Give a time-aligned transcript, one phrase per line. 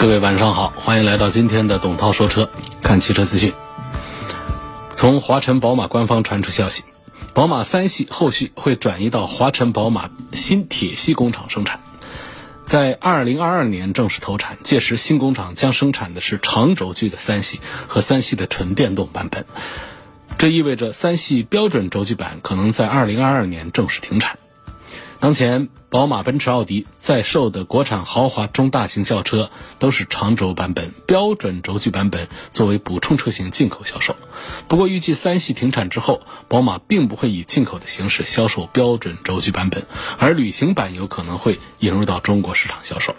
[0.00, 2.48] 各位晚上好，欢迎来到今天的董涛说车，
[2.84, 3.52] 看汽车资讯。
[4.90, 6.84] 从华晨宝马官方传出消息，
[7.34, 11.80] 宝马三系后续会转移到华晨宝马新铁西工厂生产，
[12.64, 14.58] 在二零二二年正式投产。
[14.62, 19.46] 届时，新工厂将生产的是长轴距的三系和三系的纯电动版本。
[20.38, 24.38] 这意味着三系标准轴距版可能在二零二二年正式停产。
[25.20, 29.50] 当前，宝马、奔驰、奥迪在售的国产豪华中大型轿车
[29.80, 34.14] 都是长轴版本，标准轴距版本作为补充车型进口销售。
[34.68, 39.86] 不过，预计三系停产之后，宝马并不会以进口的形式销售标准轴距版本，
[40.18, 43.16] 而旅行版有可能会引入到中国市场销售。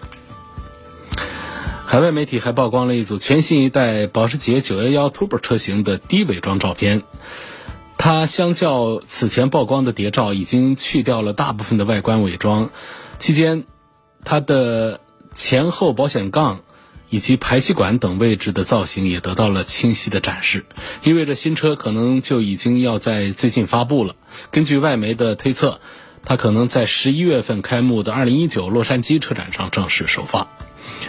[1.85, 7.01] 海外媒体还曝光了一组全新一代保时捷911 Turbo 车型的低伪装照片。
[8.01, 12.69] 它相较此前曝光的谍照，已经去掉了大部分的外观伪装。
[13.19, 13.65] 期间，
[14.23, 15.01] 它的
[15.35, 16.61] 前后保险杠
[17.09, 20.65] 以及排气管等位置的造型也得到了清晰的展示，
[21.03, 24.15] 意味着新车可能就已经要在最近发布了。
[24.49, 25.81] 根据外媒的推测，
[26.23, 30.47] 它可能在十一月份开幕的二零一九洛杉矶车展上正式首发。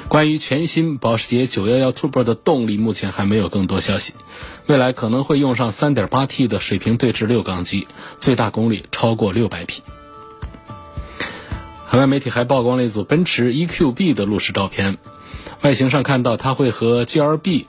[0.09, 4.15] 关于全新保时捷911 Turbo 的动力，目前还没有更多消息。
[4.67, 7.89] 未来可能会用上 3.8T 的水平对置六缸机，
[8.19, 9.83] 最大功率超过600匹。
[11.87, 14.99] 海外媒体还曝光了一组奔驰 EQB 的路试照片，
[15.63, 17.65] 外形上看到它会和 GLB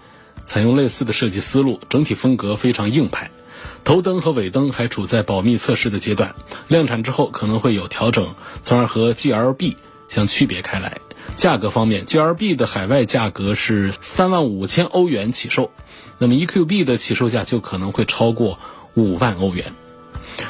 [0.46, 3.32] 采用类似的设计思路，整体风格非常硬派。
[3.84, 6.36] 头灯和尾灯还处在保密测试的阶段，
[6.68, 9.76] 量产之后可能会有调整，从而和 GLB
[10.08, 11.00] 相区别开来。
[11.36, 15.72] 价格方面，GLB 的海外价格是三万五千欧元起售，
[16.20, 18.60] 那么 EQB 的起售价就可能会超过
[18.94, 19.74] 五万欧元。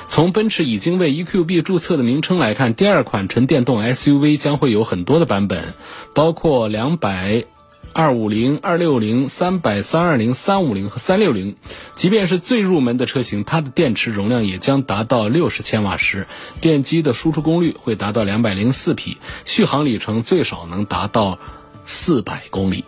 [0.07, 5.73] 从奔驰已经为 EQB 注册的名称来看，第二款纯电动 SUV 将会有很多的版本，
[6.13, 7.45] 包括两百。
[7.93, 11.55] 二五零、二六零、三百、三二零、三五零和三六零，
[11.95, 16.27] 即便是最入门的车型，它的电池容量也将达到六十千瓦时，
[16.61, 21.37] 电机的输出功率会达到两百零四匹，续航里程最少能达到
[21.85, 22.85] 四百公里。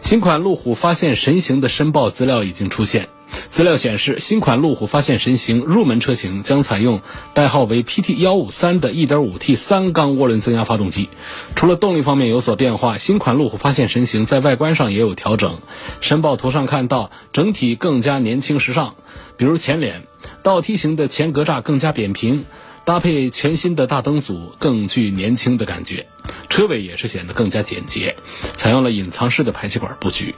[0.00, 3.08] 新款路虎发现神行的申报资料已经出现。
[3.48, 7.00] 资料显示，新款路虎发现神行入门车型将采用
[7.34, 11.08] 代号为 PT 幺五三的 1.5T 三缸涡轮增压发动机。
[11.54, 15.58] 除了动力方面有所变化，新款路虎发现神行在外观上也有调整。
[16.00, 18.94] 申报图上看到，整体更加年轻时尚，
[19.36, 20.06] 比如前脸
[20.42, 22.44] 倒梯形的前格栅更加扁平。
[22.84, 26.08] 搭配全新的大灯组，更具年轻的感觉。
[26.48, 28.16] 车尾也是显得更加简洁，
[28.54, 30.34] 采用了隐藏式的排气管布局。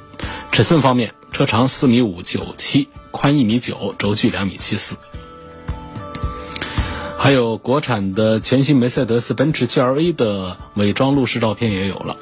[0.55, 4.97] 尺寸方面，车长四米五九七，宽一米九，轴距两米七四。
[7.19, 12.17] 还有国产的全新梅赛德斯奔驰 GLA 的伪装路试照片也有了。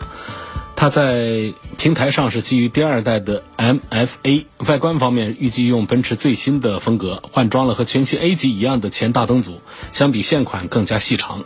[0.77, 9.61] 它在平台上是基于第二代的 MFA，外观方面预计用奔驰最新的风格，换装了和全新 A 级一样的前大灯组，
[9.93, 11.45] 相比现款更加细长。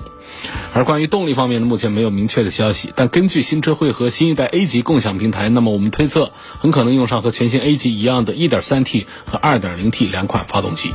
[0.75, 10.93] 而关于动力方面呢，目前没有明确的消息，但根据新车会和新一代 A 级共享平台，那么我们推测很可能用上和全新 A 级一样的 1.3T 和 2.0T 两款发动机。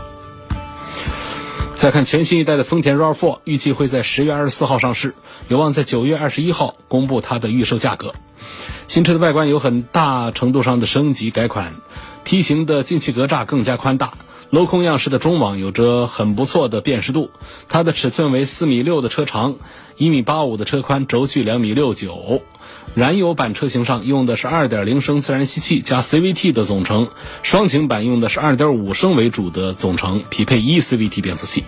[1.75, 5.15] 再看全新一代的丰田 RAV4，预计会在十月二十四号上市，
[5.47, 8.13] 有望在九月二十一号公布它的预售价格。
[8.87, 11.73] 新车的外观有很大程度上的升级改款，
[12.23, 14.13] 梯形的进气格栅更加宽大，
[14.51, 17.31] 镂空样式的中网有着很不错的辨识度。
[17.69, 19.55] 它的尺寸为四米六的车长，
[19.95, 22.41] 一米八五的车宽，轴距两米六九。
[22.93, 27.07] 燃油版车型上用的是二点零升自然吸气加 CVT 的总成，
[27.43, 31.63] 双擎版用的是二点五升为主的总成，匹配 eCVT 变速器。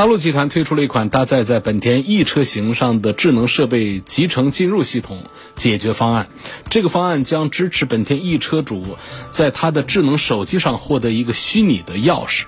[0.00, 5.24] 大陆集团推出了一款搭载在本田 E 车型上的智能设备集成进入系统
[5.56, 6.30] 解决方案，
[6.70, 8.96] 这个方案将支持本田 E 车主
[9.32, 12.44] 在他的智能手机上获得一个虚拟的钥匙。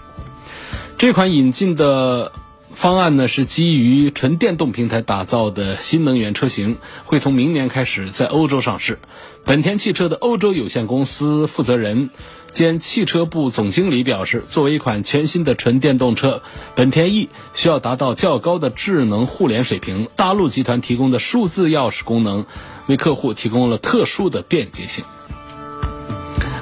[0.96, 2.32] 这款引进的。
[2.74, 8.98] 方案呢是基于纯电动平台打造的新能源车型，会从明年开始在欧洲上市。
[9.44, 12.08] 本田汽车的欧洲有限公司负责人
[12.52, 16.42] 兼汽车部总经理表示，作为一款全新的纯电动车，
[16.74, 20.08] 本田 E 需要达到较高的智能互联水平。
[20.16, 22.44] 大陆集团提供的数字钥匙功能，
[22.86, 25.04] 为客户提供了特殊的便捷性。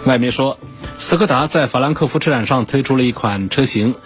[0.07, 0.59] 外媒说，
[0.99, 3.97] 斯柯达在法兰克福车展上推出了一款车型，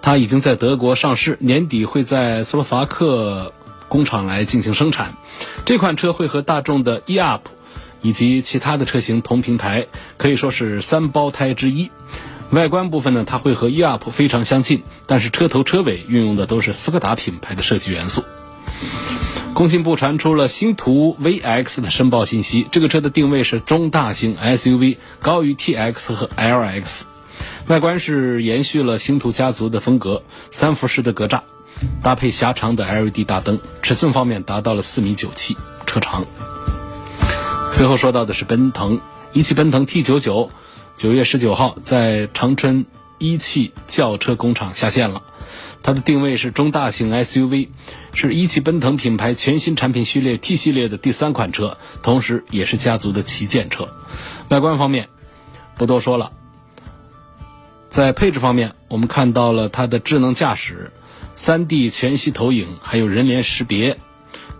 [0.00, 3.52] 它已经在德国上市，年底会在斯洛伐克
[3.88, 5.16] 工厂来进行生产。
[5.64, 7.42] 这款车会和大众的 e-up
[8.02, 11.90] 以及其他的车型同平台，可以说是三胞胎之一。
[12.50, 18.22] 外观部分呢，它会和 e-up 非常相近，但是车头车尾运用的都是斯柯达品牌的设计元素。
[19.52, 27.02] 工信部传出了星途 VX 的申报信息，这个车的定位是中大型 SUV，高于 TX 和 LX。
[27.66, 31.40] 外观是延续了星途家族的风格，三辐式的格栅，
[32.02, 35.56] 搭配狭长的 LED 大灯，尺寸方面达到了四米九七
[35.86, 36.26] 车长。
[37.76, 39.02] 最后说到的是奔腾，
[39.34, 40.48] 一汽奔腾 T99，
[40.96, 42.86] 九月十九号在长春
[43.18, 45.22] 一汽轿车工厂下线了。
[45.82, 47.68] 它的定位是中大型 SUV，
[48.14, 53.90] 是一汽奔腾品牌全新产品序列 T 系列的第三款车，同时也是家族的旗舰车。
[54.48, 55.10] 外观方面
[55.76, 56.32] 不多说了，
[57.90, 60.92] 在配置方面，我们看到了它的智能驾驶、
[61.36, 63.98] 3D 全息投影，还有人脸识别。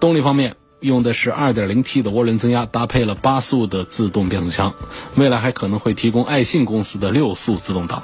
[0.00, 0.56] 动力方面
[0.86, 4.74] 用的是 2.0T 的涡轮增压，搭配了八速的自动变速箱，
[5.16, 8.02] 未来还可能会提供爱信公司的六速自动挡。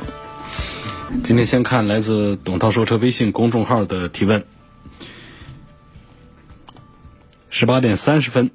[1.23, 4.45] 今天先看来自董涛说车微信公众号的提问。
[7.51, 8.51] 十八点三十分，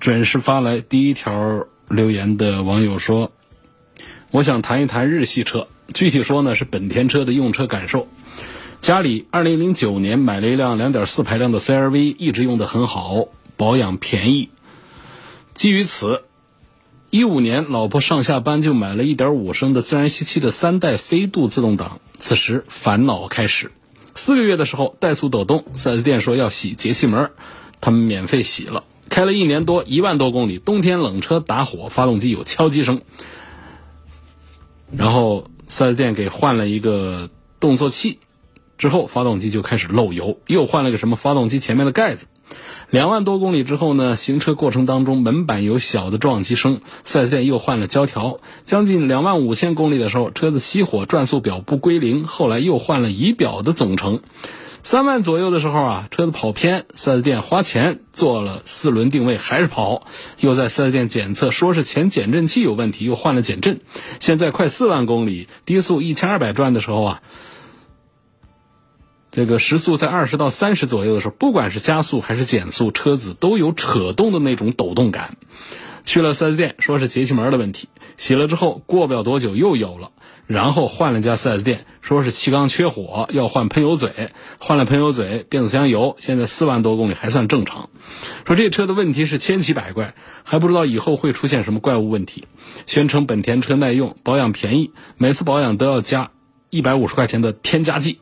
[0.00, 3.32] 准时发来第一条留言的网友说
[4.32, 8.08] ：“我想谈一谈日系车，具体说呢是本田车的用车感受。
[8.84, 14.50] 家里二零零九年买了一辆两点四排量的 CRV，一直用的很好，保养便宜。
[15.54, 16.24] 基于此。”
[17.08, 21.98] 一五年，老婆上下班就买了一点五升的自然吸气的三代飞度自动挡。
[22.18, 23.72] 此时烦恼开始。
[24.12, 27.30] 四个月的时候，怠速抖动，4S 店说要洗节气门，
[27.80, 28.84] 他们免费洗了。
[29.08, 33.00] 开了一年多，一万多公里，冬天冷车打火，发动机有敲击声。
[34.94, 37.30] 然后 4S 店给换了一个
[37.60, 38.18] 动作器，
[38.78, 42.26] 之后发动机就开始漏油，又换了个什么发动机前面的盖子。
[42.90, 48.38] 两万多公里之后呢，行车过程当中门板有小的撞击声，4S 店又换了胶条。
[48.64, 54.20] 将近两万五千公里的时候，车子熄火，转速表不归零，后来又换了仪表的总成。
[54.82, 60.06] 三万左右的时候啊，车子跑偏，4S 店花钱做了四轮定位，还是跑，
[60.38, 63.80] 又在 4S 店检测，说是前减震器有问题，又换了减震。
[64.20, 67.22] 现在快四万公里，低速一千二百转的时候啊。
[69.34, 75.36] 这个时速在二十到三十左右的时候，不管是加速还是减速，车子都有扯动的那种抖动感。
[76.04, 80.12] 去了 4S 店，说是节气门的问题，洗了之后过不了多久又有了，
[80.46, 87.90] 然后换了家 4S 店，说是气缸缺火，要换喷油嘴，换了喷油嘴，变速箱油，现在四万多公里还算正常。
[88.46, 90.14] 说这车的问题是千奇百怪，
[90.44, 92.44] 还不知道以后会出现什么怪物问题。
[92.86, 96.30] 宣称本田车耐用，保养便宜，每次保养都要加。
[96.74, 98.18] 一百五十块钱的添加剂，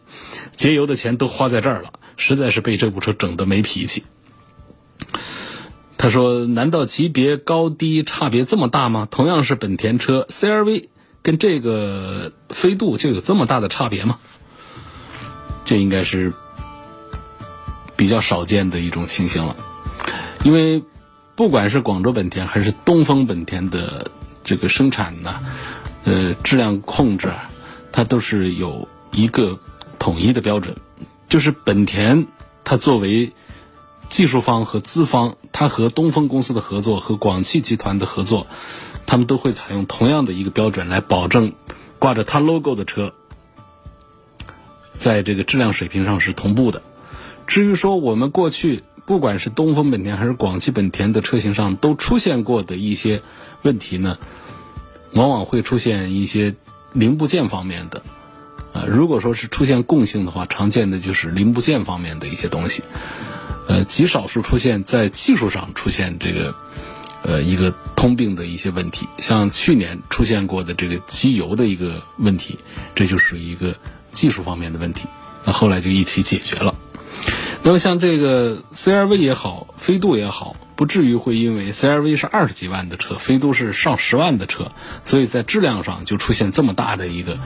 [0.54, 4.04] 节油的钱都花在这儿了，实在是被这部车整得没脾气。
[5.96, 9.08] 他说：“难道级别高低差别这么大吗？
[9.10, 10.88] 同样是本田车，CRV
[11.22, 14.18] 跟这个飞度就有这么大的差别吗？
[15.64, 16.34] 这应该是
[17.96, 19.56] 比较少见的一种情形了。
[20.44, 20.82] 因为
[21.36, 24.10] 不管是广州本田还是东风本田的
[24.44, 25.40] 这个生产呢，
[26.04, 27.32] 呃，质量控制。”
[27.92, 29.58] 它都是有一个
[29.98, 30.74] 统一的标准，
[31.28, 32.26] 就是本田
[32.64, 33.32] 它作为
[34.08, 38.46] 技术方和资方，它和东风公司的合作和广汽集团的合作，
[39.06, 41.52] 他们都会采用同样的一个标准来保证
[41.98, 43.12] 挂着它 logo 的车，
[44.94, 46.82] 在这个质量水平上是同步的。
[47.46, 53.22] 至于说我们过去不管是东风本田还是广汽本田的车型上都出现过的一些
[53.62, 54.18] 问题呢，
[55.12, 56.54] 往往会出现一些。
[56.92, 58.02] 零部件方面的，
[58.72, 62.82] 呃，如果说是出现共性的话，常见的就是零部件方面的一些东西，
[63.68, 66.54] 呃，极少数出现在技术上出现这个，
[67.22, 69.08] 呃，一个通病的一些问题。
[69.18, 72.58] 像去年出现过的这个机油的一个问题，
[72.94, 73.74] 这就属于一个
[74.12, 75.08] 技术方面的问题。
[75.44, 76.74] 那后来就一起解决了。
[77.62, 80.56] 那么像这个 CRV 也好，飞度也好。
[80.82, 84.72] 不至于会因为 CRV 是二十几万的车，飞度是上十万的车，
[85.04, 87.38] 所以在质量上就出现这么大的一个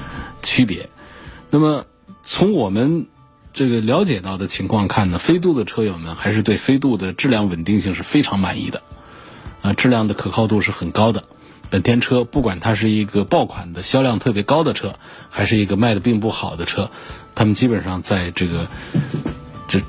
[0.42, 0.88] 区别。
[1.50, 1.84] 那么
[2.22, 3.08] 从我们
[3.52, 8.80] 这个了解到的情况看呢，飞度的车友们还是对飞度的质量稳定性是非常满意的，
[9.60, 11.24] 啊，质量的可靠度是很高的。
[11.68, 14.94] 本田车，不管它是一个爆款的销量特别高的车，
[15.28, 16.90] 还是一个卖的并不好的车，
[17.34, 18.66] 他们基本上在这个
[19.68, 19.82] 这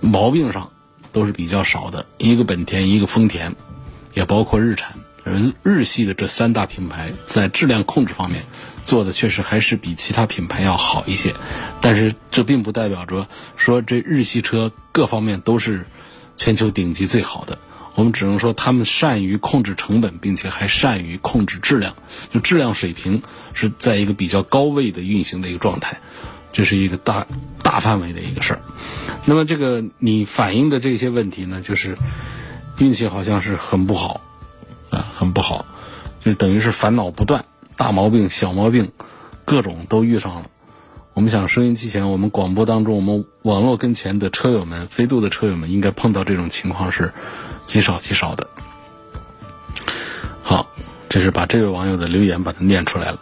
[0.00, 0.70] 毛病上
[1.14, 2.04] 都是比较少的。
[2.18, 3.54] 一个本田，一个丰田，
[4.12, 4.94] 也包括日产。
[5.24, 8.44] 日日系的这三大品牌在质量控制方面
[8.84, 11.34] 做的确实还是比其他品牌要好一些，
[11.80, 15.86] 但是这并不代表着说这日系车各方面都是
[16.36, 17.56] 全球顶级最好的。
[17.94, 21.96] 我们只能说他们善于控制成本，并且还善于控制质量，
[22.30, 23.22] 就质量水平
[23.54, 26.00] 是在一个比较高位的运行的一个状态，
[26.54, 27.26] 这是一个大
[27.62, 28.60] 大范围的一个事儿。
[29.26, 31.98] 那么这个你反映的这些问题呢，就是
[32.78, 34.22] 运气好像是很不好。
[34.90, 35.66] 啊，很不好，
[36.20, 37.46] 就等于是烦恼不断，
[37.76, 38.92] 大毛病、小毛病，
[39.44, 40.44] 各种都遇上了。
[41.14, 47.12] 我们想，收音机前、我们广播当中、我们网络跟前的车友们、飞度的车友们，应该碰到这种情况是
[47.66, 48.46] 极少极少的。
[50.44, 50.68] 好，
[51.08, 53.18] 这是把这位网友的留言把它念出来了。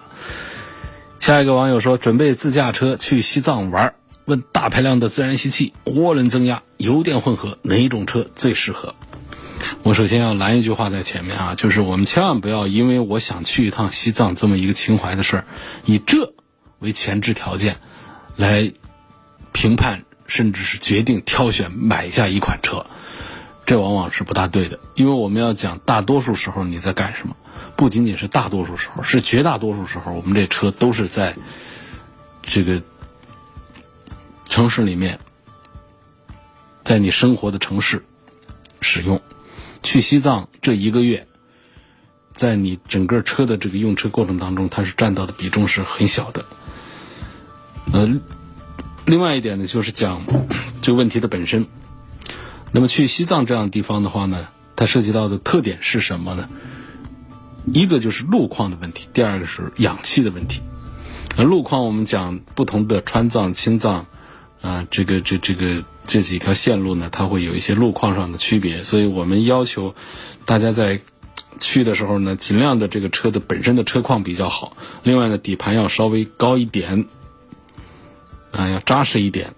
[1.23, 8.97] 下一个网友说，准备自驾车去西藏玩，问大排量的自然吸气、涡轮增压、油电混合哪一种车最适合？
[9.85, 15.45] 我首先要拦一句话在前面啊，就是我们千万不要因为我想去一趟西藏这么一个情怀的事儿，
[15.85, 16.35] 以这
[16.81, 17.77] 为前置条件，
[18.35, 18.73] 来
[19.53, 22.85] 评判甚至是决定挑选买下一款车，
[23.65, 24.81] 这往往是不大对的。
[24.97, 27.37] 因为我们要讲大多数时候你在干什么，
[27.83, 31.35] 不仅仅是大多数时候，是绝大多数时候，我们这车都是在
[32.41, 32.81] 这个
[34.45, 35.19] 城市里面，
[36.85, 38.05] 在你生活的城市
[38.81, 39.21] 使用。
[39.83, 41.27] 去西藏这一个月，
[42.33, 46.45] 在你整个车的这个用车过程当中，它是占到的比重是很小的。
[47.93, 48.09] 呃，
[49.07, 50.25] 另外一点呢，就是讲
[50.83, 51.67] 这个问题的本身。
[52.71, 54.47] 那么去西藏这样的地方的话呢，
[54.77, 56.49] 它涉及到的特点是什么呢？
[57.67, 60.63] 一个就是路况的问题，第二个是氧气的问题。
[61.37, 64.07] 那路况我们讲不同的川藏、青藏
[64.61, 65.85] 啊，这个这这个。
[66.05, 69.95] 这几条线路呢，它会有一些路况上的区别，所以我们要求
[70.45, 71.01] 大家在
[71.61, 74.77] 去的时候呢，尽量的这个车的本身的车况比较好。
[75.05, 77.07] 另外呢，底盘要稍微高一点，
[78.51, 79.55] 啊，要扎实一点，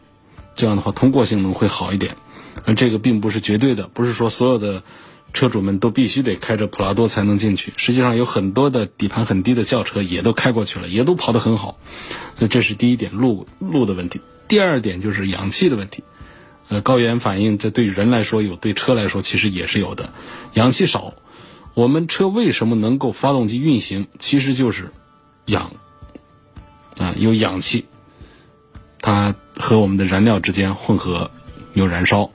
[0.55, 2.19] 这样的话通过性能会好一点。
[2.67, 4.83] 而这个并不是绝对的，不是说所有的
[5.35, 7.75] 车主们都必须得开着普拉多才能进去。
[7.77, 11.77] 实际上有很多的底盘很低的轿车也都开过去了，也都跑得很好。
[12.39, 14.21] 那这是第一点，路路的问题。
[14.47, 16.05] 第二点就是氧气的问题。
[16.69, 20.13] 呃，高原反应这对人来说有，对车来说其实也是有的。
[20.55, 21.15] 氧气少，
[21.75, 24.07] 我们车为什么能够发动机运行？
[24.19, 24.93] 其实就是
[25.47, 25.73] 氧
[26.97, 27.87] 啊，有氧气，
[29.01, 31.31] 它和我们的燃料之间混合
[31.75, 32.31] 有燃烧。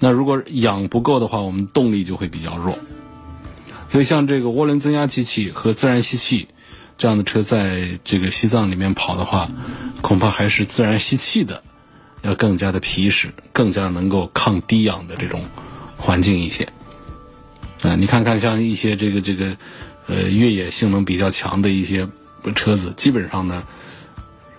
[0.00, 2.76] 那如果氧不够的话，我们动力就会比较弱。
[3.90, 6.48] 所以像这个涡轮增压机器和自然吸气
[6.98, 9.48] 这样的车，在这个西藏里面跑的话，
[10.00, 11.62] 恐怕还是自然吸气的。
[12.22, 15.46] 要更加的皮实，更加能够抗低氧的这种
[15.96, 16.68] 环境一些。
[17.80, 19.56] 啊，你看看像一些这个这个
[20.06, 22.08] 呃越野性能比较强的一些
[22.54, 23.64] 车子，基本上呢，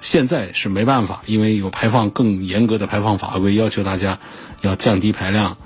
[0.01, 4.17] 现在是没办法，因为有排放更严格的排放法规，要求大家
[4.61, 5.57] 要降低排量，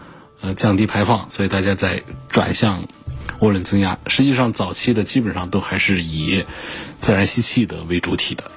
[0.41, 2.87] 呃降低排放，所以大家在转向
[3.39, 3.99] 涡轮增压。
[4.07, 6.45] 实际上早期的基本上都还是以
[6.99, 8.51] 自然吸气的为主体的，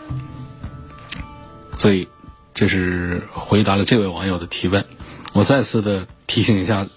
[1.78, 2.08] 所以。
[2.54, 4.84] 这是回答了这位网友的提问，
[5.32, 6.88] 我再次的提醒一下，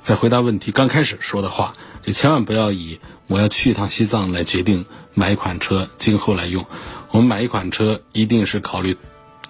[0.00, 1.72] 在回答问题刚开始说的话，
[2.02, 4.84] 就千万不要以我要去一趟西藏来决定
[5.14, 6.66] 买一款车今后来用。
[7.12, 8.98] 我们买一款车一定是考虑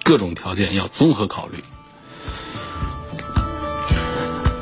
[0.05, 1.61] 各种条件，要综合考虑。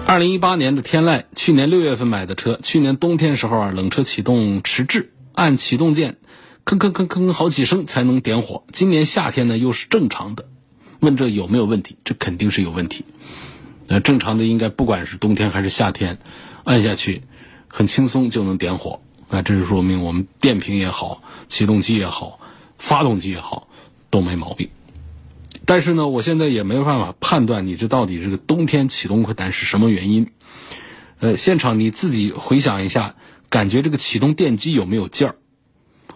[0.07, 6.17] 二零一八年的天籁，去年六月份买的车，去年冬天时候啊，冷车启动迟滞，按启动键，
[6.63, 8.63] 吭吭吭吭好几声才能点火。
[8.71, 10.45] 今年夏天呢，又是正常的。
[10.99, 11.97] 问这有没有问题？
[12.05, 13.03] 这肯定是有问题。
[13.87, 16.19] 呃，正常的应该不管是冬天还是夏天，
[16.63, 17.23] 按下去
[17.67, 18.99] 很轻松就能点火。
[19.31, 22.39] 那这是说明我们电瓶也好，启动机也好，
[22.77, 23.67] 发动机也好
[24.11, 24.69] 都没毛病。
[25.65, 30.31] 但是呢，我现在也没有办法判断你这到底这个冬天启动困难是什么原因。
[31.19, 33.15] 呃，现场你自己回想一下，
[33.49, 35.35] 感觉这个启动电机有没有劲儿？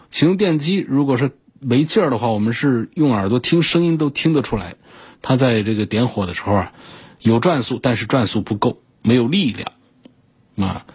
[0.09, 1.31] 启动电机如果是。
[1.61, 4.75] 没劲儿的话，我们是用耳朵听声音都听得出来，
[5.21, 6.71] 它在这个点火的时候啊，
[7.19, 10.85] 有转速，但是转速不够，没有力量，啊，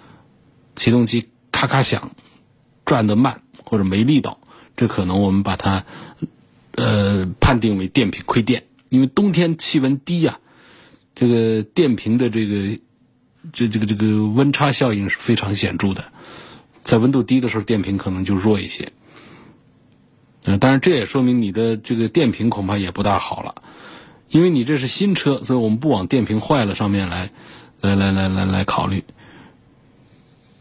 [0.75, 2.13] 启动机咔咔响，
[2.87, 4.39] 转得慢或者没力道，
[4.75, 5.85] 这可能我们把它
[6.77, 10.39] 呃判定为电瓶亏电，因为冬天气温低呀，
[11.15, 12.79] 这个电瓶的这个
[13.53, 16.05] 这这个这个温差效应是非常显著的，
[16.83, 16.99] 在。
[16.99, 18.93] 温度低的时候，电瓶可能就弱一些。
[20.47, 23.63] 嗯，当然这也说明你的这个电瓶恐怕也不大好了，
[24.29, 27.31] 因为你这是新车，所以我们不往电瓶坏了上面来，
[27.81, 29.05] 来来来来来考虑。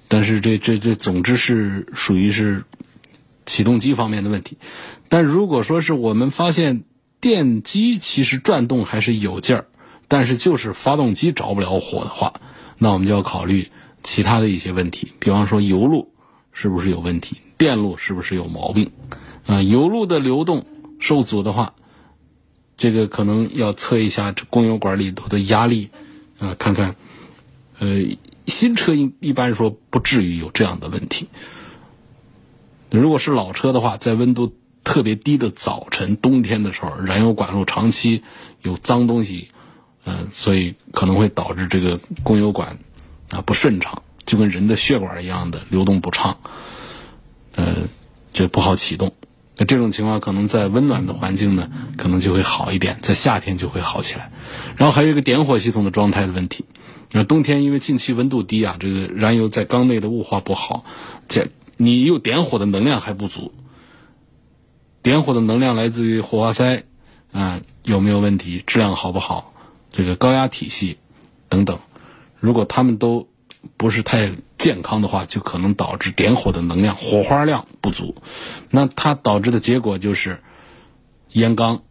[0.07, 2.63] 但是这这这，总之是属于是
[3.45, 4.57] 启动机方面的问题。
[5.09, 6.83] 但如果说是我们发现
[7.21, 9.65] 电机其实转动还是有劲儿，
[10.07, 12.33] 但是就是发动机着不了火的话，
[12.77, 13.69] 那我们就要考虑
[14.03, 16.11] 其他的一些问题，比方说油路
[16.51, 18.91] 是不是有问题，电路是不是有毛病。
[19.45, 20.65] 啊，油路的流动
[20.99, 21.73] 受阻的话，
[22.77, 25.89] 这个可能要测一下这供油管里头的压力，
[26.39, 26.95] 啊，看看，
[27.79, 28.03] 呃，
[28.47, 31.27] 新车一一般说不至于有这样的问题。
[32.99, 38.21] 如果是老车的话，在温度特别低的早晨、冬天的时候，燃油管路长期
[38.61, 39.49] 有脏东西，
[40.05, 42.77] 嗯，所以可能会导致这个供油管
[43.31, 46.37] 啊不顺畅，就跟人的血管一样的流动不畅，
[47.55, 47.75] 呃，
[48.31, 49.13] 就不好启动。
[49.57, 54.31] 那这种情况可能在温暖的环境呢，可能就会好一点，在夏天就会好起来。
[54.77, 56.65] 然后还有一个点火系统的状态的问题。
[57.11, 60.83] 那冬天因为近期温度低啊，这个燃油在缸内的雾化不好，
[61.27, 63.53] 这你又点火的能量还不足。
[65.01, 66.85] 点火的能量来自于火花塞，
[67.31, 68.63] 啊有没有问题？
[68.65, 69.53] 质量好不好？
[69.91, 70.97] 这个高压体系
[71.49, 71.79] 等等，
[72.39, 73.27] 如果他们都
[73.77, 74.33] 不是太。
[74.55, 78.15] 健康的话，就可能导致点火的能量、火花量不足，
[78.69, 80.41] 那它导致的结果就是
[81.33, 81.83] 烟缸，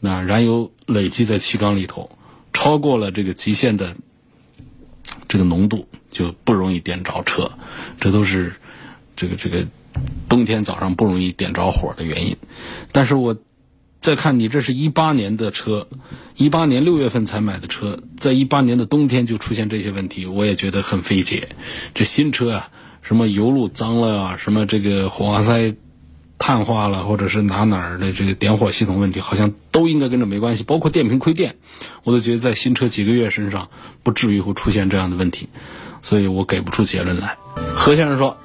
[0.00, 2.10] 那燃油累积在气缸里头，
[2.52, 3.96] 超过了这个极限的
[5.28, 7.52] 这个浓度，就不容易点着车。
[7.98, 8.56] 这都是
[9.20, 9.66] 这个这个
[10.30, 12.36] 冬天早上不容易点着火的原因。
[12.92, 13.36] 但是我。
[14.02, 15.86] 再看你，这是一八年的车，
[16.34, 21.50] 一八年六月份才买的车，在一八年的冬天就出现这些问题，我也觉得很费解。
[21.92, 22.70] 这新车啊，
[23.02, 25.74] 什么油路脏了啊，什么这个火花塞
[26.38, 30.64] 碳化了，或者是哪哪儿的这个点火系统问题，好像都应该跟这没关系。
[30.64, 31.56] 包括电瓶亏电，
[32.02, 33.68] 我都觉得在新车几个月身上
[34.02, 35.50] 不至于会出现这样的问题，
[36.00, 37.36] 所以我给不出结论来。
[37.76, 38.38] 何先生说，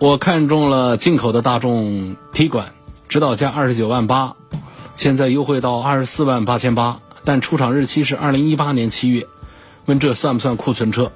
[0.00, 2.72] 我看中了进口的大众 T 管，
[3.08, 4.36] 指导价二十九万八。
[4.94, 9.26] 现在优惠到二十四万八千八，但出厂日期是二零一八年七月。
[9.86, 11.10] 问这算不算库存车？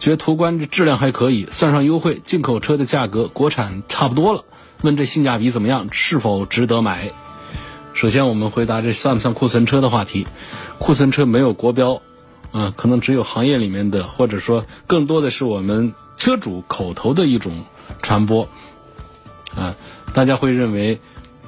[0.00, 4.44] 觉得途观这质量还可以，算上优惠，进口车的价格国产差不多了。
[4.82, 5.86] 问这性价比怎么样？
[5.92, 7.12] 是否值得买？
[7.94, 10.26] 首先我们回答这算不算库存车的话题。
[10.80, 12.02] 库存车没有国标，
[12.50, 17.64] 啊，可能只有行业里面的，或者说更多的是我们车主口头的一种
[18.02, 18.48] 传播，
[19.54, 19.74] 啊，
[20.12, 21.00] 大家会认为。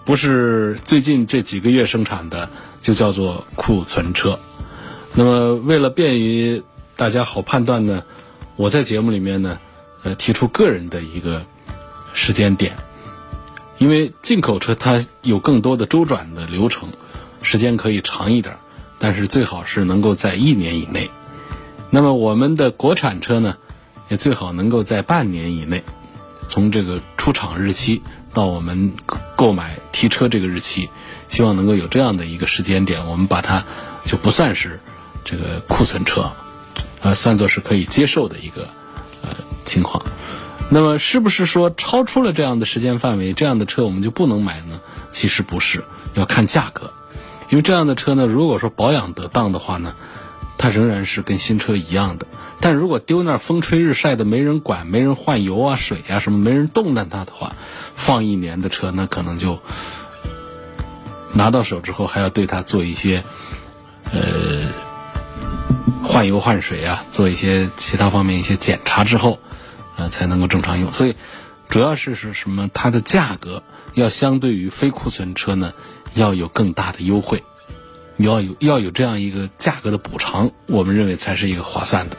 [0.05, 2.48] 不是最近这几个月生产的，
[2.81, 4.38] 就叫做库存车。
[5.12, 6.62] 那么为了便于
[6.96, 8.05] 大家好判断呢，
[8.57, 9.59] 我在节目里面呢，
[10.05, 11.44] 呃，提出个人的一个
[12.14, 12.74] 时间点，
[13.77, 16.88] 因为进口车它有更多的周转的流程，
[17.42, 18.57] 时间可以长一点，
[18.98, 21.11] 但是最好是能够在一年以内。
[21.90, 23.59] 那么我们的国产车呢，
[24.09, 25.85] 也最好能够在半年以内，
[26.48, 28.02] 从这个出厂日期。
[28.34, 28.92] 到我们
[29.37, 30.90] 购买提车这个日期，
[31.28, 33.64] 希望能够有这样的一个时间点，我们把它
[34.04, 34.78] 就不算是
[35.24, 36.30] 这个库存车，
[37.00, 38.68] 呃，算作是可以接受的一个
[39.22, 39.30] 呃
[39.64, 40.04] 情况。
[40.68, 44.78] 那么，是不是说超出了这样的时间范围，这样的车我们就不能买呢？
[45.11, 45.82] 其实不是，
[46.14, 46.92] 要看价格，
[47.48, 49.96] 因为这样的车呢，如果说保养得当的话呢，
[50.59, 52.27] 它仍然是跟新车一样的。
[52.61, 57.53] 但如果丢那儿风吹日晒的没人管、没人换油啊、水啊什么，没人动弹它的话，
[57.94, 59.61] 放一年的车那可能就
[61.35, 63.23] 拿到手之后还要对它做一些
[64.12, 64.68] 呃
[66.03, 69.38] 换油换水啊，做一些其他方面一些检查之后，
[69.97, 70.92] 呃才能够正常用。
[70.92, 71.14] 所以
[71.68, 72.68] 主要是是什么？
[72.75, 73.62] 它的价格
[73.94, 75.75] 要相对于非库存车呢，
[76.14, 77.44] 要有更大的优惠，
[78.18, 82.16] 要有要有这样一个价格的补偿，我们认为才是一个划算的。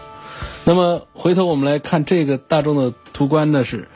[0.65, 3.87] 那么回头我们来看这个大众的途观呢是，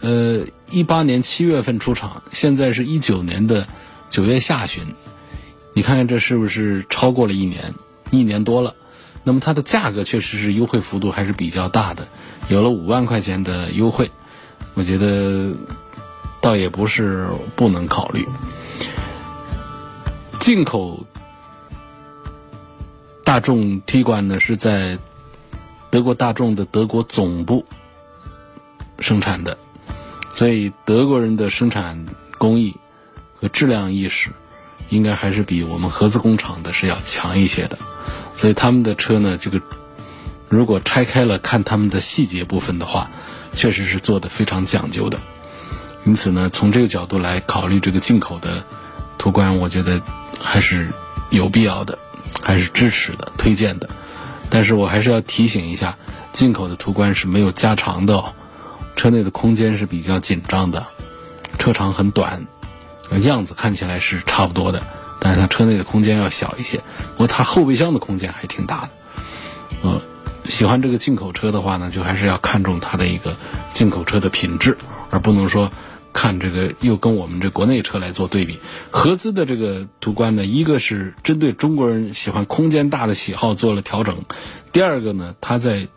[0.00, 3.66] 呃，一八年七月份出厂，现在是一九年的
[4.08, 4.82] 九月下旬，
[5.74, 7.74] 你看看这是不是超过了一年，
[8.10, 8.74] 一年多了？
[9.24, 12.08] 那么它的价格确实是优惠幅度还是比较大的，
[12.48, 14.10] 有了五万块钱的优惠，
[14.74, 15.52] 我觉得
[16.40, 18.26] 倒也不是不能考虑。
[20.40, 21.06] 进口
[23.32, 24.98] 大众 T 冠呢是在。
[25.88, 27.64] 德国大众的德国总部
[28.98, 29.56] 生产的，
[30.34, 32.04] 所以德国人的生产
[32.36, 32.76] 工艺
[33.40, 34.28] 和质量意识，
[34.90, 37.78] 应该还是比我们合资工厂的是要强一些的。
[38.36, 39.62] 所以他们的车呢，这个
[40.50, 43.10] 如果拆开了看他们的细节部分的话，
[43.54, 45.18] 确实是做的非常讲究的。
[46.04, 48.64] 因此呢，从这个角度来考虑这个进口的
[49.16, 50.02] 途观，我觉得
[50.38, 50.88] 还是
[51.30, 51.98] 有必要的，
[52.40, 53.88] 还是支持的、推荐的。
[54.48, 55.96] 但是我还是要提醒一下，
[56.32, 58.32] 进口的途观是没有加长的哦，
[58.96, 60.86] 车内的空间是比较紧张的，
[61.58, 62.46] 车长很短，
[63.22, 64.82] 样子看起来是差不多的，
[65.20, 66.78] 但是它车内的空间要小一些。
[67.12, 68.90] 不过它后备箱的空间还挺大的，
[69.82, 70.02] 呃，
[70.48, 73.36] 喜欢这个进口车的话呢，就还是要看重它的一个
[73.72, 74.76] 进口车的品质，
[75.10, 75.70] 而不能说。
[76.12, 78.58] 看这个又跟我们这国内车来做对比，
[78.90, 84.24] 合资的这个途观呢，一个是针对中国人喜欢空间大的喜好做了调整，
[84.72, 85.88] 第二个呢，它在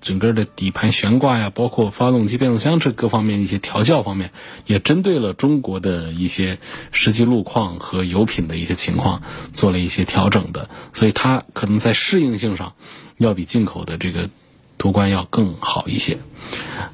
[0.00, 4.32] 整个的底盘悬挂呀，包括发动机、变速箱这各方面一些调教方面，
[4.66, 6.58] 也针对了中国的一些
[6.90, 12.72] 实际路况和油品的一些情况做了一些调整的，所以它可能在适应性上
[13.18, 14.30] 要比进口的这个
[14.78, 16.18] 途观要更好一些。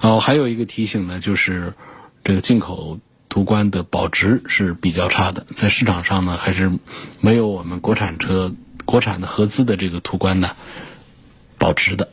[0.01, 1.73] 哦，还有一个提醒呢，就是。
[2.27, 6.73] 这个进口途观的保值是比较差的，在市场上呢还是
[7.21, 8.53] 没有我们国产车、
[8.85, 10.51] 国产的合资的这个途观呢
[11.57, 12.09] 保值的。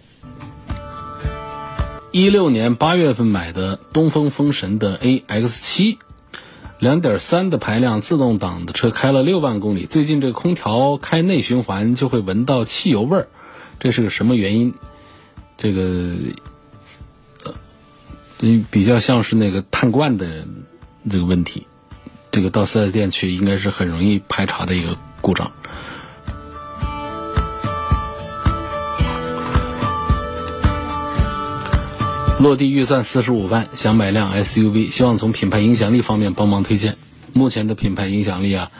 [2.11, 5.97] 一六年八月份买的东风风神的 AX 七，
[6.77, 13.29] 两点三的排量自动挡的车开了六万公里，最近这空调开内循环就会闻到汽油味儿，
[13.79, 14.75] 这是个什么原因？
[15.57, 16.13] 这个。
[18.43, 20.45] 你比较像是那个碳罐的
[21.09, 21.65] 这个问题，
[22.29, 25.49] 这个到四 S 店去应该是很容易排查的一个故障。
[32.37, 36.97] 落地预算四十五万，想买辆 SUV，希望从品牌影响力方面帮忙推荐。
[37.31, 38.71] 目前的品牌影响力啊，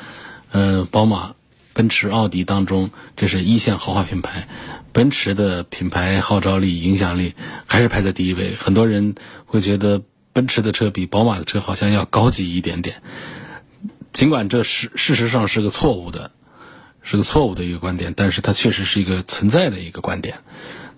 [0.52, 1.36] 嗯，宝马、
[1.71, 4.49] 奔驰、奥迪当中，这是一线豪华品牌。
[4.93, 7.34] 奔驰的品牌号召力、影响力
[7.65, 8.56] 还是排在第一位。
[8.56, 13.01] 很多人会觉得奔驰的车比宝马的车好像要高级一点点，
[14.13, 16.29] 尽管这是事实上是个错误的，
[17.01, 20.38] 是个错误的一个观点，但是它确实是一个存在的一个观点。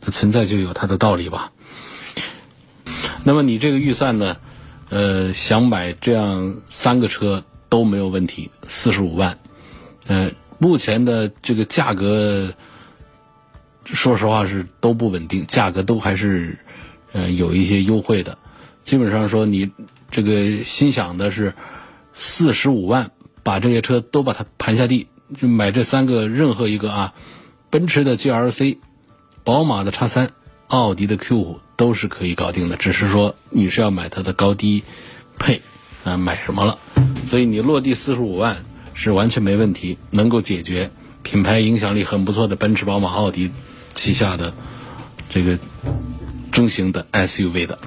[0.02, 1.54] 它存在就有它的道理吧。
[3.24, 4.38] 那么你这个预算呢？
[4.90, 9.40] 呃，想买这样三个车都没有问题，四十五万。
[10.06, 12.54] 呃，目前的这个价格。
[13.86, 16.58] 说实话是都不稳定，价格都还是，
[17.12, 18.38] 呃，有一些优惠的。
[18.82, 19.72] 基本上说，你
[20.12, 21.54] 这个心想的是
[22.14, 23.12] 四十五万，
[23.44, 25.08] 把这些车都把它盘下地，
[25.40, 27.14] 就买这三个任何一个啊，
[27.70, 28.78] 奔驰的 GLC，
[29.44, 30.32] 宝马的叉三，
[30.68, 32.78] 奥迪的 Q 五都是可以搞定的。
[32.78, 34.84] 只是说你是要买它的高低
[35.38, 35.62] 配
[36.04, 36.80] 啊，买什么了？
[37.28, 43.52] 所以你落地四十五万是完全没问题，能够解决品牌影响力很不错的奔驰、宝马、奥迪。
[43.96, 44.54] 旗下的
[45.30, 45.58] 这个
[46.52, 47.80] 中型的 SUV 的，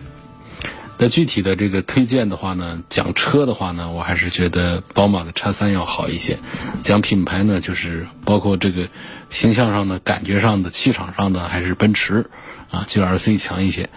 [0.99, 6.39] 那具体的这个推荐的话呢，讲车的话呢，我还是觉得宝马的叉三要好一些。
[6.83, 8.89] 讲品牌呢，就是包括这个
[9.31, 12.29] 形象上的、感觉上的、气场上的，还是奔驰
[12.71, 13.89] 啊 GLC 强一些。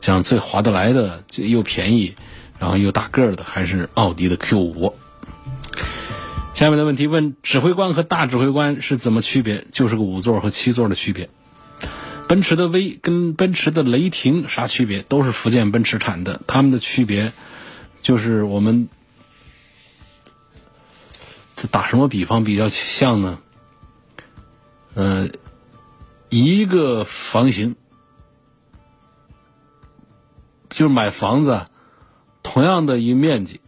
[0.00, 2.14] 讲最划得来的、又便宜，
[2.58, 4.94] 然后又大个儿的，还是奥迪的 Q 五。
[6.54, 9.64] 下面的问题问：指挥官和大指挥官是怎么区别？
[9.70, 11.30] 就是个五座和七座的区别。
[12.28, 15.02] 奔驰的 V 跟奔驰的雷霆啥区别？
[15.02, 17.32] 都是福建奔驰产的，它们的区别
[18.02, 18.88] 就是我们
[21.56, 23.38] 这打什么比方比较像呢？
[24.94, 25.30] 呃，
[26.28, 27.76] 一个房型
[30.68, 31.64] 就是买房子，
[32.42, 33.60] 同样的一面积，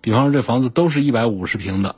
[0.00, 1.94] 比方说这房子都是一百五十平的，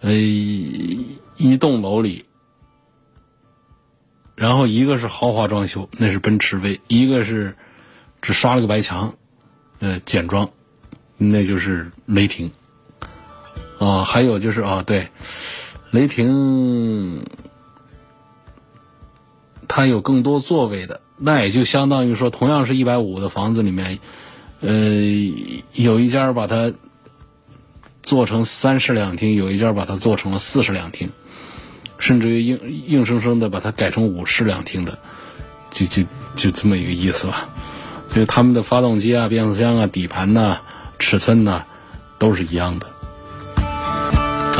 [0.00, 2.24] 呃，一栋楼里。
[4.40, 7.54] 然后一个是豪华装修，那是奔驰 V；一个是
[8.22, 9.14] 只刷了个白墙，
[9.80, 10.48] 呃，简装，
[11.18, 12.50] 那就是雷霆。
[13.78, 15.08] 啊，还有就是啊，对，
[15.90, 17.26] 雷霆
[19.68, 23.98] 它有更多座位的，那也就相当于说，同样是一百五的房子里面，
[24.60, 24.70] 呃，
[25.74, 26.72] 有一家把它
[28.02, 31.10] 做成三室两厅，有一家把它做成了四室两厅。
[32.00, 32.58] 甚至于硬
[32.88, 34.98] 硬生生的把它改成五室两厅的，
[35.70, 36.02] 就就
[36.34, 37.48] 就这么一个意思吧。
[38.12, 40.58] 就他们的发动机啊、变速箱啊、底盘呐、
[40.98, 41.62] 尺寸呐，
[42.18, 42.88] 都是一样的。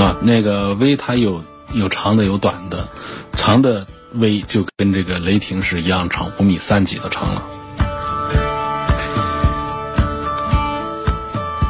[0.01, 2.89] 啊，那个 V 它有有长的有短的，
[3.33, 7.43] 长的 V 就跟这个雷霆是一样长，五米三几的长了。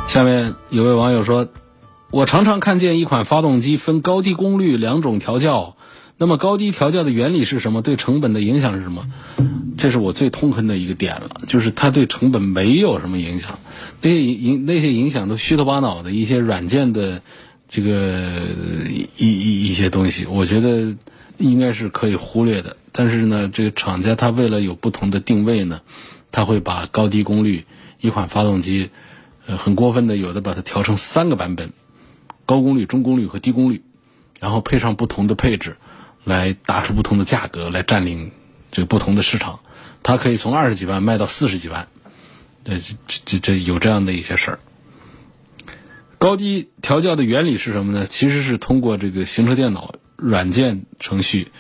[0.09, 1.47] 下面有位网友说。
[2.11, 5.77] 我常常看见一款发动机分高低功率两种调教，
[6.19, 7.83] 那么高低调教的原理是什么？
[7.83, 9.07] 对成本的影响是什么？
[9.79, 13.61] 这是我最痛恨的一个点了，就是它对成本没有什么影响，
[14.01, 17.23] 那些影那些影响都虚头巴脑的一些软件的
[17.69, 18.43] 这个
[19.17, 20.97] 一一一些东西，我觉得
[21.39, 22.77] 应该是可以忽略的。
[22.91, 25.81] 但是呢，这个厂家他为了有不同的定位呢，
[26.33, 27.67] 他会把高低功率
[28.01, 28.91] 一款发动机，
[29.47, 31.73] 很过分的有的把它调成三个版本，
[32.51, 33.83] 高功率、中功率和低功率，
[34.41, 35.77] 然后配上不同的配置。
[36.23, 38.31] 来打出不同的价格，来占领
[38.71, 39.61] 这个不同的市场，
[40.03, 41.89] 它可以从二十几万卖到四十几万，
[42.63, 44.59] 这这这有这样的一些事儿。
[46.19, 48.05] 高低调教的原理是什么呢？
[48.05, 51.53] 其实是通过这个行车电脑软件程序，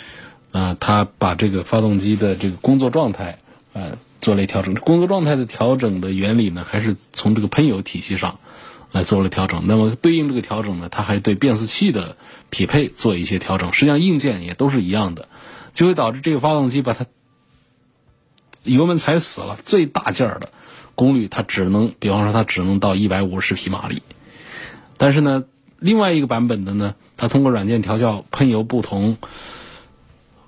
[0.53, 3.38] 啊，它把这个发动机的这个工作状态
[3.72, 4.74] 啊做了一调整。
[4.74, 8.38] 工作状态的调整的原理呢，还是从这个喷油体系上。
[8.92, 12.16] 来做了调整，那么对应这个调整呢，它还对变速器的
[12.50, 13.72] 匹配做一些调整。
[13.72, 15.29] 实际上硬件也都是一样的，
[15.72, 17.07] 就会导致这个发动机把它
[18.64, 20.50] 油门踩死了，最大劲儿的
[20.94, 24.03] 功率它只能，比方说它只能到一百五十匹马力。
[24.98, 25.44] 但是呢，
[25.79, 29.16] 另外一个版本的呢，它通过软件调教喷油不同，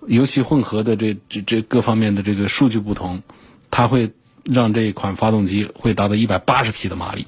[0.06, 3.22] 油气混合的这这这各方面的这个数据不同，
[3.70, 4.12] 它会
[4.44, 7.26] 让这一款发动机会达到一百八十匹的马力。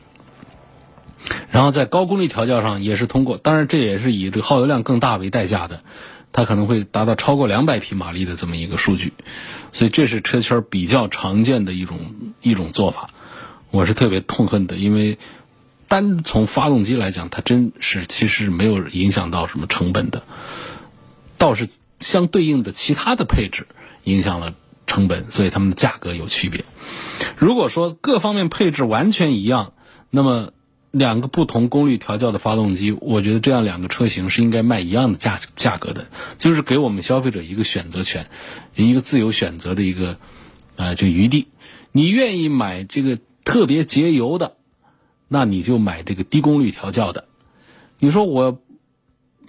[1.51, 5.81] 然后在高功率调教上也是通过，当然这也是以这个耗油量更大为代价的，
[6.33, 9.13] 它可能会达到超过两百匹马力的这么一个数据，
[9.73, 13.11] 所以这是车圈比较常见的一种一种做法，
[13.71, 15.17] 我是特别痛恨的，因为
[15.89, 20.25] 单从发动机来讲，它真是其实没有影响到什么成本的，
[21.39, 21.69] 倒是
[22.01, 23.67] 相对应的其他的配置
[24.03, 24.55] 影响了
[24.87, 26.65] 成本，所以它们的价格有区别。
[27.39, 29.73] 如果说各方面配置完全一样，
[30.11, 30.51] 那么。
[30.97, 36.07] 两个不同功率调教的发动机，我觉得这样两个车型是应该卖一样的价价格的，
[36.39, 38.29] 就是给我们消费者一个选择权，
[38.77, 40.19] 一个自由选择的一个
[40.77, 41.49] 啊这个余地。
[41.91, 44.55] 你愿意买这个特别节油的，
[45.27, 47.27] 那你就买这个低功率调教的。
[47.99, 48.61] 你说我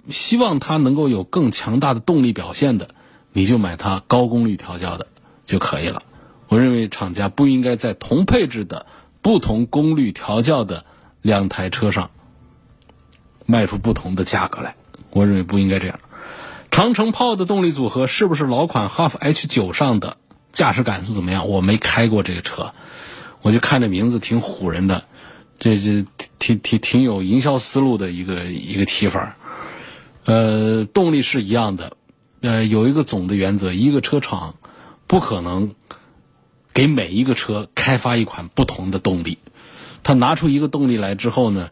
[0.08, 2.90] 希望它能够有更强大的动力表现的，
[3.32, 5.06] 你就买它高功率调教的
[5.44, 6.02] 就可以了。
[6.48, 8.86] 我认为厂家不应该在同配置的
[9.22, 10.84] 不同功率调教的。
[11.26, 12.12] 两台车上
[13.46, 14.76] 卖出不同的价格来，
[15.10, 15.98] 我认为不应该这样。
[16.70, 20.18] 长城炮的动力组合是不是老款哈弗 H 九上的？
[20.52, 21.48] 驾驶感受怎么样？
[21.48, 22.72] 我没开过这个车，
[23.42, 25.04] 我就看这名字挺唬人的，
[25.58, 26.06] 这这
[26.38, 29.36] 挺挺挺有营销思路的一个一个提法。
[30.26, 31.96] 呃，动力是一样的，
[32.40, 34.54] 呃，有一个总的原则，一个车厂
[35.08, 35.74] 不可能
[36.72, 39.38] 给每一个车开发一款不同的动力。
[40.06, 41.70] 他拿出一个动力来之后呢，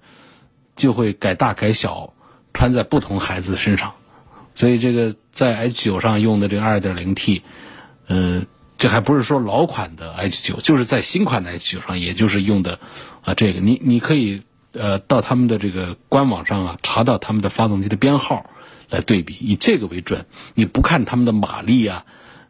[0.75, 2.15] 就会改大改小，
[2.53, 3.93] 穿在不同孩子身上。
[4.57, 7.43] 所以这个在 H 九上用的这个 2.0T，
[8.09, 8.43] 呃，
[8.77, 12.81] 这还不是说老款的 H 九，就是在新款的 H 九上，也就是用的
[13.23, 13.61] 啊这个。
[13.61, 14.43] 你你可以
[14.73, 18.51] 呃到他们的这个官网上啊查到他们的发动机的编号
[18.91, 20.27] 来对比，以这个为准。
[20.55, 22.05] 你不看他们的马力啊。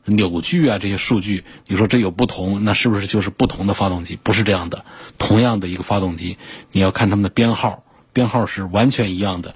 [0.04, 4.18] 扭矩啊，这些数据，你说这有不同，那是不是就是不同的发动机？
[4.22, 4.84] 不是这样的，
[5.18, 6.36] 同样的一个发动机，
[6.72, 9.54] 你要看他们的编号，编号是完全一样的，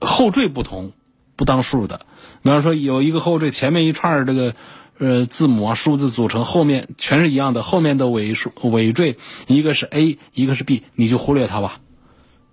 [0.00, 0.92] 后缀不同，
[1.36, 2.06] 不当数的。
[2.42, 4.54] 比方说有一个后缀，前面一串这个
[4.98, 11.80] 呃字母啊数字组成，后面全是一样的，后面的尾数尾缀一个是 A，一个是 B，你就忽略它吧。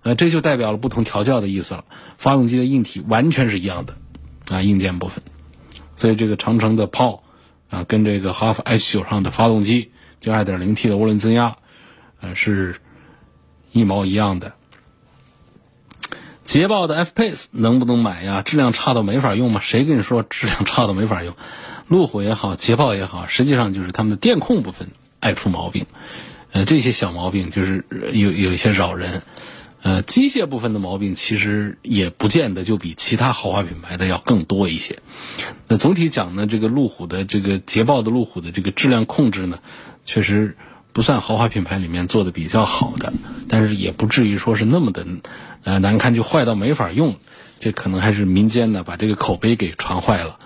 [0.02, 1.84] 呃，这就代表了不同调教的意思了。
[2.16, 3.96] 发动机的硬体完全是一样的，
[4.50, 5.22] 啊，硬件部分。
[5.96, 7.24] 所以这个长城的炮
[7.68, 11.56] 啊，跟这个哈弗 H 九上的发动机，就 2.0T 的涡轮增压，
[12.20, 12.76] 呃，是
[13.72, 14.52] 一毛一样的。
[16.44, 18.42] 捷豹的 F Pace 能不能买呀？
[18.42, 19.60] 质量差到没法用吗？
[19.60, 21.34] 谁跟你说质量差到没法用？
[21.88, 25.86] 路虎也好，捷豹也好，实际上就是他们的电控部分爱出毛病。
[26.52, 29.22] 呃，这些小毛病就是有有一些扰人。
[29.86, 34.98] 呃，机械部分的毛病其实也不见得就比其他豪华品牌的要更多一些。
[35.68, 39.60] 那总体讲呢，这个路虎的这个捷豹的路虎的这个质量控制呢，
[40.04, 40.56] 确实
[40.92, 43.12] 不算豪华品牌里面做的比较好的，
[43.48, 45.06] 但是也不至于说是那么的
[45.62, 47.14] 呃难看就坏到没法用。
[47.60, 50.40] 这可能还是民间呢把这个口碑给传坏了，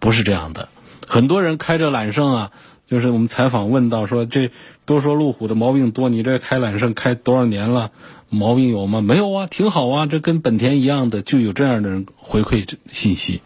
[0.00, 0.68] 不是这样的。
[1.06, 2.50] 很多人开着揽胜啊，
[2.90, 4.50] 就是我们采访问到说，这
[4.84, 7.92] 都说路虎的毛病多，你这开揽胜开多少年了？
[8.30, 9.00] 毛病有吗？
[9.00, 13.42] 没有啊，挺好啊，这跟本田一样的，就有这样的人回馈信息，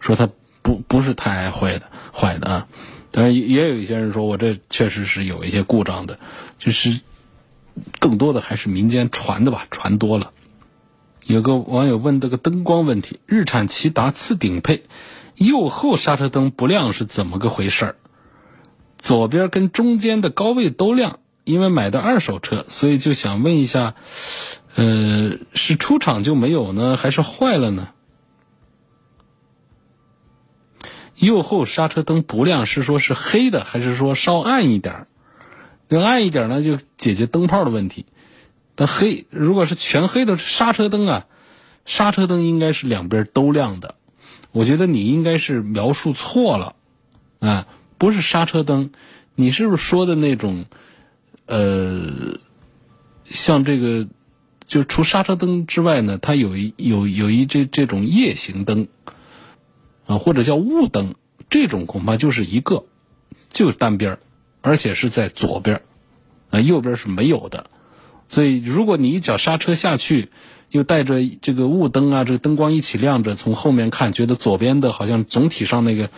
[0.00, 0.28] 说他
[0.62, 2.68] 不不是太坏的坏的啊。
[3.10, 6.18] 当然也也有一些人说我这确实是有一些故障的，
[6.58, 7.00] 就是
[8.00, 10.32] 更多的还是民间传的吧，传多了。
[11.24, 14.84] 有个网友问这个灯光问题：日产骐达次顶配，
[15.34, 17.96] 右后刹车灯不亮是怎么个回事儿？
[18.98, 23.94] 左边跟中间的高位都亮，因为买的二手车，所以就想问一下，
[24.74, 27.88] 呃，是出厂就没有呢，还是坏了呢？
[31.16, 35.06] 右后刹车灯不亮是说是黑的，还是说稍暗一点儿？
[35.88, 38.06] 要暗一点呢，就解决灯泡的问题。
[38.74, 41.26] 但黑如果是全黑的刹车灯啊，
[41.84, 43.96] 刹车灯应该是两边都亮的。
[44.50, 46.74] 我觉得你应该是描述错了，
[47.38, 47.66] 啊，
[47.98, 48.90] 不是刹车灯，
[49.34, 50.64] 你是不是说的那种，
[51.52, 52.38] 呃，
[53.28, 54.08] 像这个，
[54.66, 58.88] 就除刹车灯之外呢，它有一有有一这这种夜行灯。
[60.04, 61.14] 啊，或者叫雾灯，
[61.48, 62.86] 这种恐怕就是一个，
[63.50, 64.18] 就单边
[64.60, 65.82] 而且是在左边
[66.50, 67.70] 啊，右边是没有的。
[68.28, 70.30] 所以，如果你一脚刹车下去，
[70.72, 76.10] 又带着这个雾灯啊，这个灯光一起亮着，从后面看，觉得左边的好像总体上那个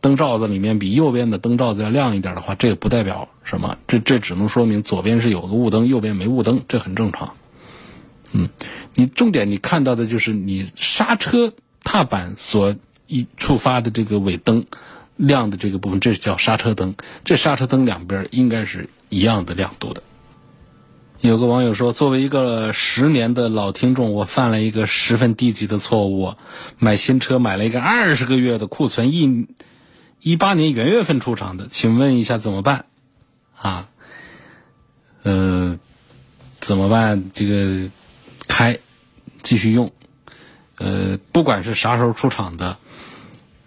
[0.00, 7.34] 灯罩子里面比右边的灯罩子要亮一点的话，这也不代表什么，这这只能说明左边是有个雾灯，右边没雾灯，这很正常。
[8.30, 8.48] 嗯，
[8.94, 12.76] 你重点你看到的就是你刹车踏板所。
[13.08, 14.64] 一触发的这个尾灯
[15.16, 16.94] 亮的这个部分，这叫刹车灯。
[17.24, 20.02] 这刹车灯两边应该是一样的亮度的。
[21.22, 26.34] 有个网友说，作为一个十年的老听众，我犯了一个十分低级的错误，
[26.78, 29.46] 买新车买了一个二十个月的库存，一
[30.20, 32.86] 一八年元月份出厂的，请问一下怎么办？
[33.56, 33.88] 啊，
[35.22, 35.78] 嗯，
[36.60, 37.30] 怎么办？
[37.32, 37.88] 这个
[38.48, 38.80] 开
[39.44, 39.92] 继续用，
[40.78, 42.78] 呃，不管是啥时候出厂的。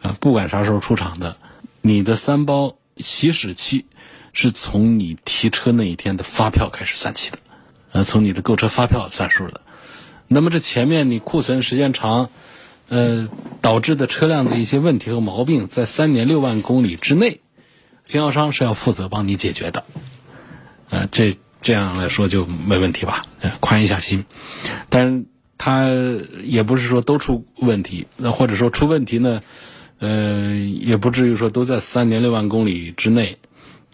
[0.02, 1.38] 啊，不管啥时候出厂的，
[1.82, 3.86] 你的三包起始期
[4.34, 7.40] 是从你提车那一天的发票开始算起的，
[7.96, 9.62] 呃，从你的购车发票算数的。
[10.28, 12.30] 那么这前面你库存时间长，
[12.90, 13.30] 呃，
[13.62, 17.40] 导致的车辆的一些问题和毛病，在三年六万公里之内，
[18.04, 19.86] 经销商是要负责帮你解决的。
[20.90, 23.22] 呃，这这样来说就没问题吧？
[23.62, 24.26] 宽一下心。
[24.90, 25.24] 但是
[25.58, 25.88] 他
[26.44, 29.42] 也不是说都出问题，那或者说出问题呢？
[30.00, 33.38] 呃，也不至于说都在三年六万公里之内，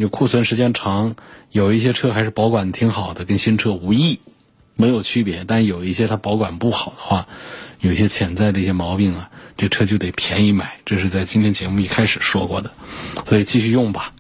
[0.01, 1.15] 有库存时间长，
[1.51, 4.19] 有一些车还是保管挺好的，跟新车无异，
[4.75, 5.43] 没有区别。
[5.45, 7.27] 但有一些它保管不好的话，
[7.81, 10.79] 有一些潜在的一些毛病啊，这车就得便宜买。
[10.85, 12.71] 这是在今天节目一开始说过的，
[13.27, 14.13] 所以继续用吧，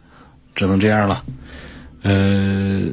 [0.53, 1.23] 只能这样了。
[2.03, 2.91] 呃，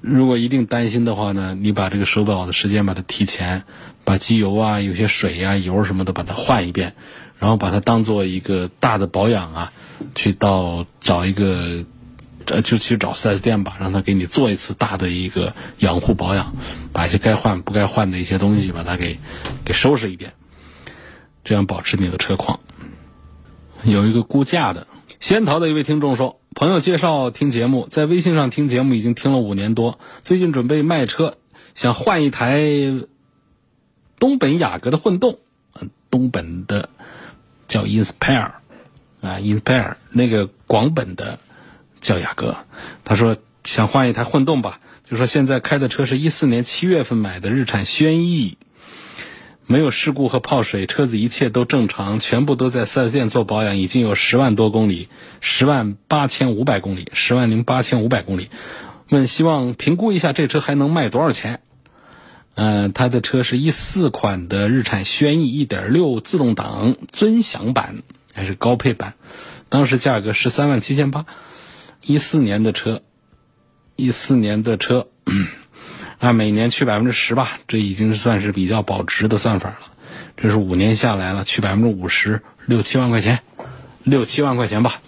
[0.00, 3.62] 如果一定担心的话呢，你把这个手表的时间把它提前，
[4.02, 6.96] 把机油啊、有些水呀、油什么的把它换一遍。
[7.38, 9.72] 然后把它当做一个大的保养啊，
[10.14, 11.86] 去到找一个，
[12.46, 16.54] 呃，就去找 4S 店吧，让他给你做一次大的一个养护保养，
[16.92, 19.18] 把一些该换不该换的一些东西把它给
[19.64, 20.32] 给收拾一遍，
[21.44, 22.60] 这样保持你的车况。
[23.82, 24.86] 有一个估价的，
[25.18, 31.36] 仙桃的一位听众说，朋友介绍听节目，在微信上听节目已经听了五年多，最近准备卖车，
[31.74, 32.60] 想换一台
[34.18, 35.38] 东本雅阁的混动，
[35.74, 36.88] 嗯，东本的。
[37.68, 38.50] 叫 Inspire，
[39.20, 41.38] 啊，Inspire 那个广本的
[42.00, 42.56] 叫雅阁，
[43.04, 48.56] 他说想换一台混动吧，就说现在开的车是一四年七月份买的日产轩逸，
[49.66, 55.08] 没有事故和泡水，车子一切都正常，全部都在 4S 店做保养，已经有十万多公里，
[55.40, 58.50] 十万八千五百公里，十万零八千五百公里，
[59.10, 61.60] 问希望评估一下这车还能卖多少钱。
[62.54, 68.02] 嗯，他的车是一四款的日产轩逸1.6自动挡尊享版
[68.34, 69.14] 还是高配版？
[69.68, 71.26] 当时价格十三万七千八，
[72.02, 73.02] 一四年的车，
[73.96, 75.08] 一四年的车，
[76.18, 79.78] 按 每年去百分之十吧，这已经算是比较保值的算法了。
[80.36, 83.40] 这是五年下来了，去百分之五十，六七万块钱，
[84.02, 85.02] 六七万块钱吧。